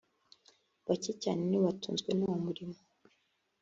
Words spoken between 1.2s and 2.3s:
cyane ni bo batunzwe